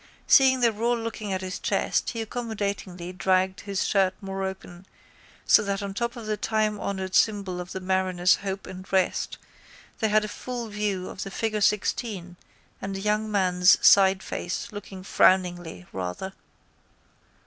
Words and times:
Seeing 0.25 0.61
they 0.61 0.71
were 0.71 0.83
all 0.83 0.97
looking 0.97 1.31
at 1.31 1.41
his 1.41 1.59
chest 1.59 2.09
he 2.09 2.23
accommodatingly 2.23 3.13
dragged 3.13 3.59
his 3.59 3.85
shirt 3.87 4.15
more 4.19 4.43
open 4.43 4.87
so 5.45 5.61
that 5.61 5.83
on 5.83 5.93
top 5.93 6.15
of 6.15 6.25
the 6.25 6.37
timehonoured 6.39 7.13
symbol 7.13 7.61
of 7.61 7.71
the 7.71 7.79
mariner's 7.79 8.37
hope 8.37 8.65
and 8.65 8.91
rest 8.91 9.37
they 9.99 10.09
had 10.09 10.25
a 10.25 10.27
full 10.27 10.69
view 10.69 11.07
of 11.07 11.21
the 11.21 11.29
figure 11.29 11.61
16 11.61 12.35
and 12.81 12.97
a 12.97 12.99
young 12.99 13.29
man's 13.29 13.77
sideface 13.77 14.71
looking 14.71 15.03
frowningly 15.03 15.85
rather. 15.93 16.33